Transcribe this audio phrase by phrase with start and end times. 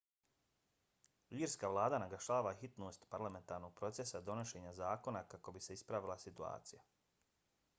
[1.39, 6.83] irska vlada naglašava hitnost parlamentarnog procesa donošenja zakona kako bi se ispravila situacija